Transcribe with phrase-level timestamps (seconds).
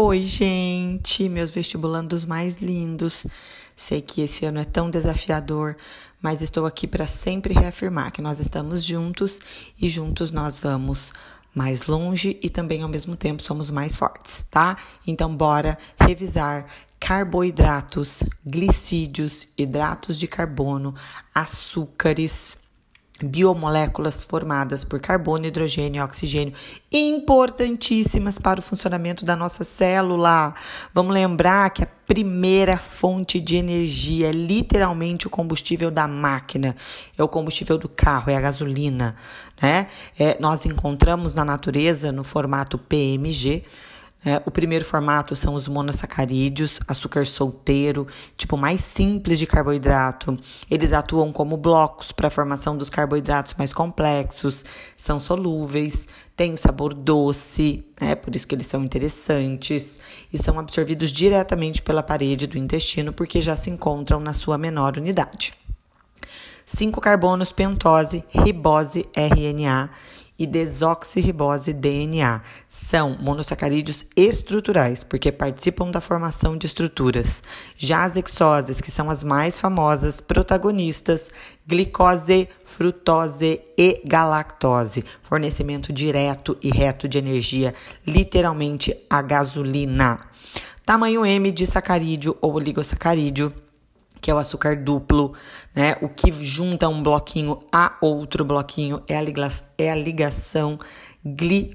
[0.00, 3.26] Oi, gente, meus vestibulandos mais lindos.
[3.76, 5.76] Sei que esse ano é tão desafiador,
[6.22, 9.40] mas estou aqui para sempre reafirmar que nós estamos juntos
[9.76, 11.12] e juntos nós vamos
[11.52, 14.76] mais longe e também ao mesmo tempo somos mais fortes, tá?
[15.04, 16.66] Então bora revisar
[17.00, 20.94] carboidratos, glicídios, hidratos de carbono,
[21.34, 22.67] açúcares
[23.22, 26.54] biomoléculas formadas por carbono, hidrogênio e oxigênio,
[26.92, 30.54] importantíssimas para o funcionamento da nossa célula.
[30.94, 36.76] Vamos lembrar que a primeira fonte de energia é literalmente o combustível da máquina,
[37.16, 39.16] é o combustível do carro, é a gasolina,
[39.60, 39.88] né?
[40.18, 43.64] É, nós encontramos na natureza no formato PMG
[44.24, 50.36] é, o primeiro formato são os monossacarídeos, açúcar solteiro, tipo mais simples de carboidrato.
[50.68, 54.64] Eles atuam como blocos para a formação dos carboidratos mais complexos,
[54.96, 60.00] são solúveis, têm o sabor doce, é por isso que eles são interessantes
[60.32, 64.98] e são absorvidos diretamente pela parede do intestino porque já se encontram na sua menor
[64.98, 65.54] unidade.
[66.66, 69.88] 5 carbonos pentose, ribose, RNA
[70.38, 72.40] e desoxirribose DNA.
[72.70, 77.42] São monossacarídeos estruturais, porque participam da formação de estruturas.
[77.76, 81.30] Já as hexoses, que são as mais famosas, protagonistas,
[81.66, 85.04] glicose, frutose e galactose.
[85.22, 87.74] Fornecimento direto e reto de energia,
[88.06, 90.20] literalmente a gasolina.
[90.86, 93.52] Tamanho M de sacarídeo ou oligosacarídeo
[94.28, 95.32] que é o açúcar duplo,
[95.74, 95.96] né?
[96.02, 99.22] O que junta um bloquinho a outro bloquinho é a,
[99.78, 100.78] é a ligação
[101.24, 101.70] glicosídica.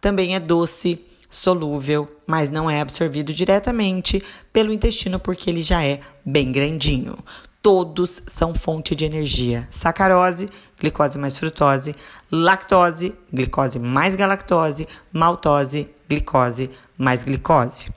[0.00, 5.98] Também é doce, solúvel, mas não é absorvido diretamente pelo intestino porque ele já é
[6.24, 7.18] bem grandinho.
[7.60, 9.66] Todos são fonte de energia.
[9.72, 10.48] Sacarose,
[10.78, 11.96] glicose mais frutose,
[12.30, 17.88] lactose, glicose mais galactose, maltose, glicose mais glicose.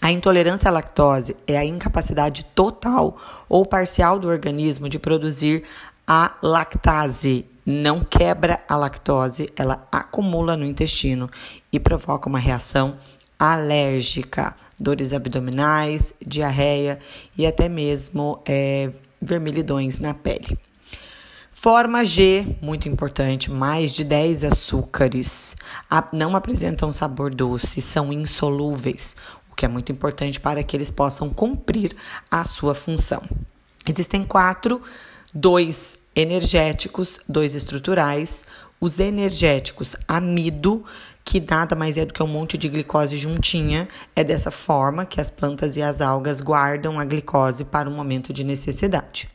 [0.00, 5.62] A intolerância à lactose é a incapacidade total ou parcial do organismo de produzir
[6.06, 7.44] a lactase.
[7.66, 11.28] Não quebra a lactose, ela acumula no intestino
[11.70, 12.96] e provoca uma reação
[13.38, 16.98] alérgica, dores abdominais, diarreia
[17.36, 18.90] e até mesmo é,
[19.20, 20.58] vermelhidões na pele.
[21.52, 25.54] Forma G, muito importante, mais de 10 açúcares.
[26.10, 29.14] Não apresentam sabor doce, são insolúveis
[29.60, 31.94] que é muito importante para que eles possam cumprir
[32.30, 33.22] a sua função.
[33.86, 34.80] Existem quatro,
[35.34, 38.42] dois energéticos, dois estruturais.
[38.80, 40.82] Os energéticos, amido,
[41.22, 43.86] que nada mais é do que um monte de glicose juntinha.
[44.16, 48.32] É dessa forma que as plantas e as algas guardam a glicose para o momento
[48.32, 49.28] de necessidade.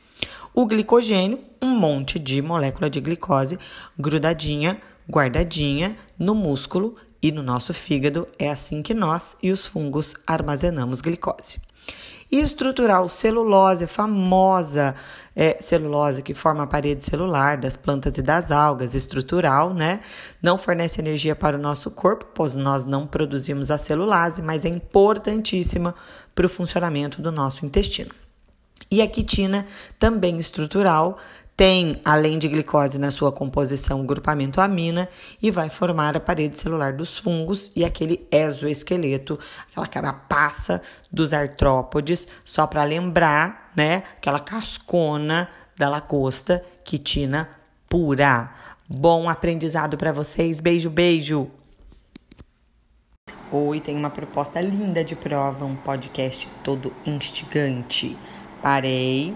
[0.56, 3.60] O glicogênio, um monte de molécula de glicose
[3.96, 10.16] grudadinha, guardadinha no músculo e no nosso fígado é assim que nós e os fungos
[10.26, 11.60] armazenamos glicose.
[12.32, 14.96] E estrutural celulose, famosa
[15.36, 20.00] é, celulose que forma a parede celular das plantas e das algas, estrutural, né?
[20.42, 24.70] Não fornece energia para o nosso corpo, pois nós não produzimos a celulase, mas é
[24.70, 25.94] importantíssima
[26.34, 28.12] para o funcionamento do nosso intestino.
[28.90, 29.66] E a quitina,
[30.00, 31.18] também estrutural,
[31.58, 35.08] tem, além de glicose na sua composição, o grupamento amina
[35.42, 39.40] e vai formar a parede celular dos fungos e aquele exoesqueleto,
[39.72, 47.50] aquela carapaça dos artrópodes, só para lembrar, né, aquela cascona da lagosta, quitina
[47.88, 48.54] pura.
[48.88, 50.60] Bom aprendizado para vocês.
[50.60, 51.50] Beijo, beijo.
[53.50, 58.18] Oi, tem uma proposta linda de prova, um podcast todo instigante.
[58.62, 59.34] Parei